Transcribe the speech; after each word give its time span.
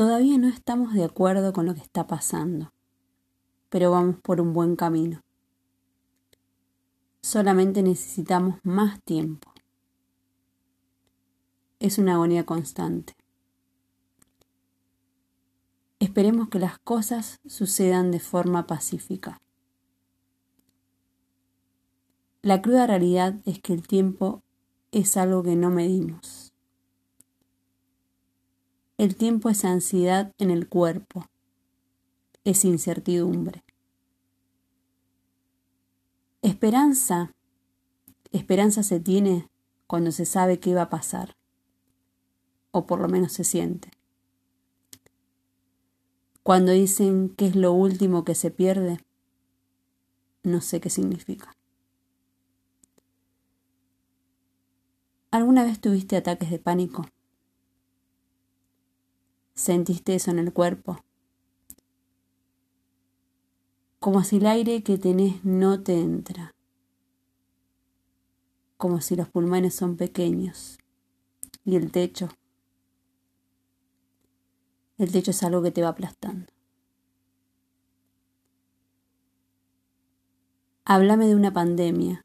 Todavía 0.00 0.38
no 0.38 0.48
estamos 0.48 0.94
de 0.94 1.04
acuerdo 1.04 1.52
con 1.52 1.66
lo 1.66 1.74
que 1.74 1.82
está 1.82 2.06
pasando, 2.06 2.72
pero 3.68 3.90
vamos 3.90 4.16
por 4.22 4.40
un 4.40 4.54
buen 4.54 4.74
camino. 4.74 5.20
Solamente 7.20 7.82
necesitamos 7.82 8.60
más 8.62 9.02
tiempo. 9.02 9.52
Es 11.80 11.98
una 11.98 12.14
agonía 12.14 12.46
constante. 12.46 13.14
Esperemos 15.98 16.48
que 16.48 16.60
las 16.60 16.78
cosas 16.78 17.38
sucedan 17.44 18.10
de 18.10 18.20
forma 18.20 18.66
pacífica. 18.66 19.42
La 22.40 22.62
cruda 22.62 22.86
realidad 22.86 23.34
es 23.44 23.60
que 23.60 23.74
el 23.74 23.86
tiempo 23.86 24.42
es 24.92 25.18
algo 25.18 25.42
que 25.42 25.56
no 25.56 25.68
medimos. 25.68 26.39
El 29.00 29.16
tiempo 29.16 29.48
es 29.48 29.64
ansiedad 29.64 30.34
en 30.36 30.50
el 30.50 30.68
cuerpo, 30.68 31.24
es 32.44 32.66
incertidumbre. 32.66 33.64
Esperanza, 36.42 37.34
esperanza 38.30 38.82
se 38.82 39.00
tiene 39.00 39.48
cuando 39.86 40.12
se 40.12 40.26
sabe 40.26 40.60
qué 40.60 40.74
va 40.74 40.82
a 40.82 40.90
pasar, 40.90 41.34
o 42.72 42.86
por 42.86 43.00
lo 43.00 43.08
menos 43.08 43.32
se 43.32 43.42
siente. 43.42 43.90
Cuando 46.42 46.72
dicen 46.72 47.30
que 47.30 47.46
es 47.46 47.56
lo 47.56 47.72
último 47.72 48.26
que 48.26 48.34
se 48.34 48.50
pierde, 48.50 48.98
no 50.42 50.60
sé 50.60 50.78
qué 50.82 50.90
significa. 50.90 51.56
¿Alguna 55.30 55.64
vez 55.64 55.80
tuviste 55.80 56.18
ataques 56.18 56.50
de 56.50 56.58
pánico? 56.58 57.06
¿Sentiste 59.60 60.14
eso 60.14 60.30
en 60.30 60.38
el 60.38 60.54
cuerpo? 60.54 61.04
Como 63.98 64.24
si 64.24 64.38
el 64.38 64.46
aire 64.46 64.82
que 64.82 64.96
tenés 64.96 65.44
no 65.44 65.82
te 65.82 66.00
entra. 66.00 66.54
Como 68.78 69.02
si 69.02 69.16
los 69.16 69.28
pulmones 69.28 69.74
son 69.74 69.98
pequeños. 69.98 70.78
Y 71.62 71.76
el 71.76 71.92
techo 71.92 72.30
el 74.96 75.12
techo 75.12 75.30
es 75.30 75.42
algo 75.42 75.62
que 75.62 75.70
te 75.70 75.82
va 75.82 75.88
aplastando. 75.88 76.50
Háblame 80.86 81.26
de 81.26 81.34
una 81.34 81.52
pandemia, 81.52 82.24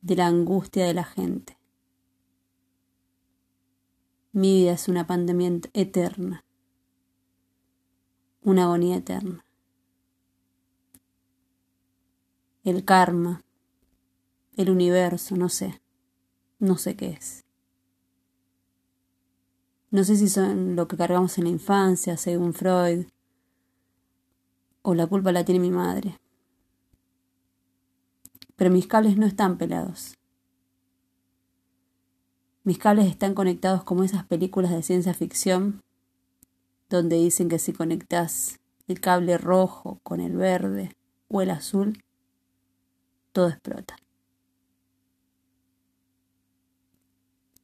de 0.00 0.16
la 0.16 0.26
angustia 0.26 0.84
de 0.84 0.94
la 0.94 1.04
gente. 1.04 1.57
Mi 4.38 4.54
vida 4.54 4.70
es 4.70 4.86
una 4.86 5.04
pandemia 5.04 5.50
eterna, 5.72 6.44
una 8.40 8.62
agonía 8.66 8.98
eterna. 8.98 9.44
El 12.62 12.84
karma, 12.84 13.42
el 14.56 14.70
universo, 14.70 15.34
no 15.34 15.48
sé, 15.48 15.82
no 16.60 16.78
sé 16.78 16.94
qué 16.94 17.08
es. 17.08 17.46
No 19.90 20.04
sé 20.04 20.14
si 20.14 20.28
son 20.28 20.76
lo 20.76 20.86
que 20.86 20.96
cargamos 20.96 21.36
en 21.38 21.42
la 21.42 21.50
infancia, 21.50 22.16
según 22.16 22.54
Freud, 22.54 23.06
o 24.82 24.94
la 24.94 25.08
culpa 25.08 25.32
la 25.32 25.44
tiene 25.44 25.58
mi 25.58 25.72
madre. 25.72 26.16
Pero 28.54 28.70
mis 28.70 28.86
cables 28.86 29.16
no 29.16 29.26
están 29.26 29.58
pelados. 29.58 30.17
Mis 32.68 32.76
cables 32.76 33.06
están 33.06 33.32
conectados 33.32 33.82
como 33.82 34.04
esas 34.04 34.26
películas 34.26 34.70
de 34.72 34.82
ciencia 34.82 35.14
ficción 35.14 35.82
donde 36.90 37.16
dicen 37.16 37.48
que 37.48 37.58
si 37.58 37.72
conectas 37.72 38.60
el 38.88 39.00
cable 39.00 39.38
rojo 39.38 40.00
con 40.02 40.20
el 40.20 40.36
verde 40.36 40.94
o 41.28 41.40
el 41.40 41.48
azul, 41.48 42.04
todo 43.32 43.48
explota. 43.48 43.96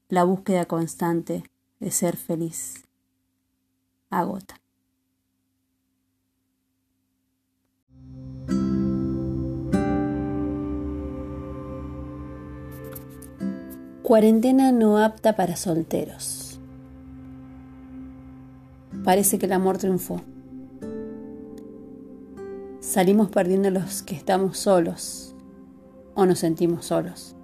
La 0.08 0.24
búsqueda 0.24 0.64
constante 0.64 1.44
de 1.80 1.90
ser 1.90 2.16
feliz. 2.16 2.82
Agota. 4.08 4.63
Cuarentena 14.04 14.70
no 14.70 14.98
apta 14.98 15.34
para 15.34 15.56
solteros. 15.56 16.60
Parece 19.02 19.38
que 19.38 19.46
el 19.46 19.52
amor 19.54 19.78
triunfó. 19.78 20.20
Salimos 22.80 23.30
perdiendo 23.30 23.70
los 23.70 24.02
que 24.02 24.14
estamos 24.14 24.58
solos 24.58 25.34
o 26.14 26.26
nos 26.26 26.40
sentimos 26.40 26.84
solos. 26.84 27.34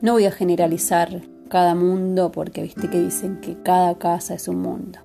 No 0.00 0.14
voy 0.14 0.24
a 0.24 0.32
generalizar 0.32 1.20
cada 1.50 1.74
mundo, 1.74 2.32
porque 2.32 2.62
viste 2.62 2.88
que 2.88 3.02
dicen 3.02 3.42
que 3.42 3.62
cada 3.62 3.98
casa 3.98 4.32
es 4.32 4.48
un 4.48 4.62
mundo. 4.62 5.00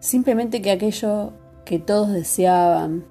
Simplemente 0.00 0.60
que 0.60 0.72
aquello 0.72 1.34
que 1.64 1.78
todos 1.78 2.10
deseaban, 2.10 3.04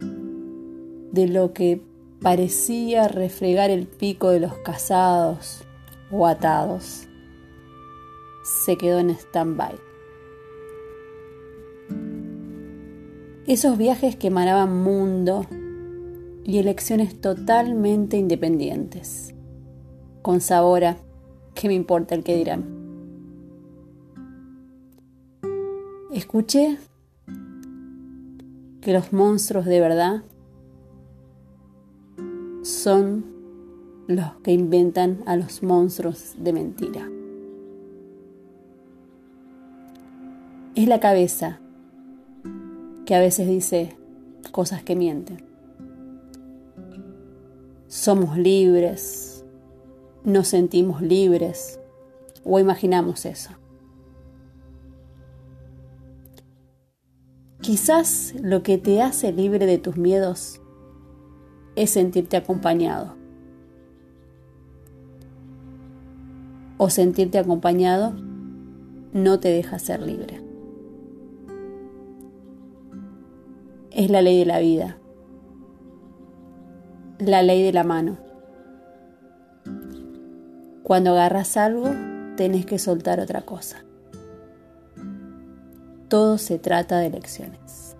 de 0.00 1.28
lo 1.28 1.52
que 1.52 1.91
parecía 2.22 3.08
refregar 3.08 3.70
el 3.70 3.86
pico 3.86 4.30
de 4.30 4.40
los 4.40 4.56
casados 4.58 5.64
o 6.10 6.26
atados, 6.26 7.08
se 8.44 8.76
quedó 8.76 9.00
en 9.00 9.10
stand-by. 9.10 9.74
Esos 13.46 13.76
viajes 13.76 14.14
que 14.14 14.28
emanaban 14.28 14.82
mundo 14.82 15.46
y 16.44 16.58
elecciones 16.58 17.20
totalmente 17.20 18.16
independientes 18.16 19.34
con 20.22 20.40
sabor 20.40 20.84
a 20.84 20.96
¿qué 21.54 21.66
me 21.66 21.74
importa 21.74 22.14
el 22.14 22.22
que 22.22 22.36
dirán? 22.36 22.82
Escuché 26.12 26.78
que 28.80 28.92
los 28.92 29.12
monstruos 29.12 29.64
de 29.64 29.80
verdad 29.80 30.22
son 32.82 33.24
los 34.08 34.32
que 34.42 34.50
inventan 34.50 35.22
a 35.26 35.36
los 35.36 35.62
monstruos 35.62 36.34
de 36.36 36.52
mentira. 36.52 37.08
Es 40.74 40.88
la 40.88 40.98
cabeza 40.98 41.60
que 43.06 43.14
a 43.14 43.20
veces 43.20 43.46
dice 43.46 43.96
cosas 44.50 44.82
que 44.82 44.96
mienten. 44.96 45.44
Somos 47.86 48.36
libres, 48.36 49.44
nos 50.24 50.48
sentimos 50.48 51.02
libres 51.02 51.78
o 52.42 52.58
imaginamos 52.58 53.26
eso. 53.26 53.50
Quizás 57.60 58.34
lo 58.42 58.64
que 58.64 58.76
te 58.76 59.02
hace 59.02 59.30
libre 59.30 59.66
de 59.66 59.78
tus 59.78 59.96
miedos 59.96 60.61
es 61.76 61.90
sentirte 61.90 62.36
acompañado. 62.36 63.14
O 66.78 66.90
sentirte 66.90 67.38
acompañado 67.38 68.12
no 69.12 69.40
te 69.40 69.48
deja 69.48 69.78
ser 69.78 70.02
libre. 70.02 70.42
Es 73.90 74.10
la 74.10 74.22
ley 74.22 74.38
de 74.38 74.46
la 74.46 74.58
vida, 74.58 74.98
la 77.18 77.42
ley 77.42 77.62
de 77.62 77.72
la 77.72 77.84
mano. 77.84 78.16
Cuando 80.82 81.10
agarras 81.10 81.56
algo, 81.56 81.90
tenés 82.36 82.66
que 82.66 82.78
soltar 82.78 83.20
otra 83.20 83.42
cosa. 83.42 83.84
Todo 86.08 86.38
se 86.38 86.58
trata 86.58 86.98
de 86.98 87.06
elecciones. 87.06 87.91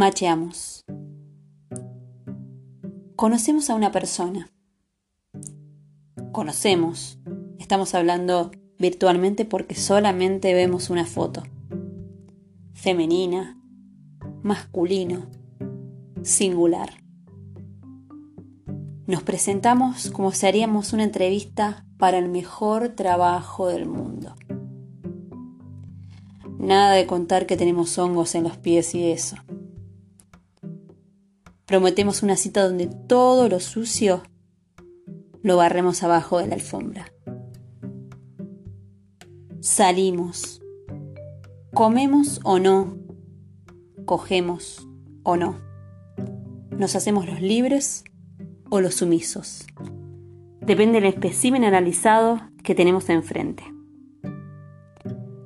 Macheamos. 0.00 0.82
Conocemos 3.16 3.68
a 3.68 3.74
una 3.74 3.92
persona. 3.92 4.48
Conocemos. 6.32 7.18
Estamos 7.58 7.94
hablando 7.94 8.50
virtualmente 8.78 9.44
porque 9.44 9.74
solamente 9.74 10.54
vemos 10.54 10.88
una 10.88 11.04
foto. 11.04 11.42
Femenina, 12.72 13.60
masculino, 14.42 15.26
singular. 16.22 16.94
Nos 19.06 19.22
presentamos 19.22 20.10
como 20.12 20.32
si 20.32 20.46
haríamos 20.46 20.94
una 20.94 21.04
entrevista 21.04 21.84
para 21.98 22.16
el 22.16 22.30
mejor 22.30 22.88
trabajo 22.88 23.68
del 23.68 23.84
mundo. 23.84 24.34
Nada 26.58 26.92
de 26.94 27.06
contar 27.06 27.44
que 27.44 27.58
tenemos 27.58 27.98
hongos 27.98 28.34
en 28.34 28.44
los 28.44 28.56
pies 28.56 28.94
y 28.94 29.12
eso. 29.12 29.36
Prometemos 31.70 32.24
una 32.24 32.34
cita 32.34 32.64
donde 32.64 32.88
todo 32.88 33.48
lo 33.48 33.60
sucio 33.60 34.24
lo 35.40 35.56
barremos 35.56 36.02
abajo 36.02 36.38
de 36.38 36.48
la 36.48 36.56
alfombra. 36.56 37.12
Salimos. 39.60 40.60
Comemos 41.72 42.40
o 42.42 42.58
no. 42.58 42.98
Cogemos 44.04 44.88
o 45.22 45.36
no. 45.36 45.60
Nos 46.76 46.96
hacemos 46.96 47.26
los 47.26 47.40
libres 47.40 48.02
o 48.68 48.80
los 48.80 48.96
sumisos. 48.96 49.64
Depende 50.62 51.00
del 51.00 51.08
espécimen 51.08 51.62
analizado 51.62 52.40
que 52.64 52.74
tenemos 52.74 53.08
enfrente. 53.10 53.62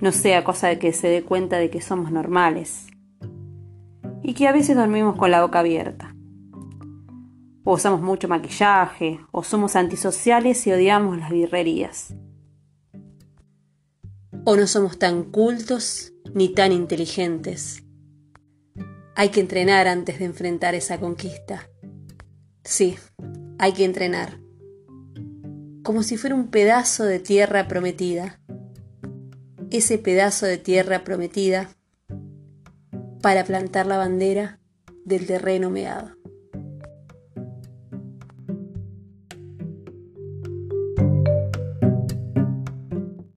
No 0.00 0.10
sea 0.10 0.42
cosa 0.42 0.68
de 0.68 0.78
que 0.78 0.94
se 0.94 1.08
dé 1.08 1.22
cuenta 1.22 1.58
de 1.58 1.68
que 1.68 1.82
somos 1.82 2.10
normales 2.10 2.86
y 4.22 4.32
que 4.32 4.48
a 4.48 4.52
veces 4.52 4.74
dormimos 4.74 5.16
con 5.16 5.30
la 5.30 5.42
boca 5.42 5.58
abierta. 5.58 6.13
O 7.64 7.74
usamos 7.74 8.02
mucho 8.02 8.28
maquillaje, 8.28 9.20
o 9.32 9.42
somos 9.42 9.74
antisociales 9.74 10.66
y 10.66 10.72
odiamos 10.72 11.18
las 11.18 11.30
birrerías. 11.30 12.14
O 14.44 14.56
no 14.56 14.66
somos 14.66 14.98
tan 14.98 15.24
cultos 15.24 16.12
ni 16.34 16.50
tan 16.50 16.72
inteligentes. 16.72 17.82
Hay 19.16 19.30
que 19.30 19.40
entrenar 19.40 19.88
antes 19.88 20.18
de 20.18 20.26
enfrentar 20.26 20.74
esa 20.74 21.00
conquista. 21.00 21.70
Sí, 22.64 22.96
hay 23.58 23.72
que 23.72 23.84
entrenar. 23.84 24.40
Como 25.82 26.02
si 26.02 26.16
fuera 26.16 26.34
un 26.34 26.48
pedazo 26.48 27.04
de 27.04 27.20
tierra 27.20 27.68
prometida. 27.68 28.40
Ese 29.70 29.98
pedazo 29.98 30.46
de 30.46 30.58
tierra 30.58 31.04
prometida 31.04 31.70
para 33.22 33.44
plantar 33.44 33.86
la 33.86 33.96
bandera 33.96 34.60
del 35.04 35.26
terreno 35.26 35.70
meado. 35.70 36.23